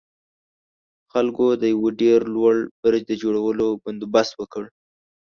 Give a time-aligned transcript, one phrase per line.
[1.11, 4.63] خلکو د يوه ډېر لوړ برج د جوړولو بندوبست وکړ.